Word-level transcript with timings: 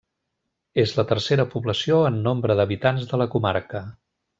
És 0.83 0.93
la 1.01 1.05
tercera 1.11 1.45
població 1.53 2.01
en 2.13 2.19
nombre 2.31 2.59
d'habitants 2.61 3.09
de 3.13 3.25
la 3.25 3.33
comarca. 3.37 3.89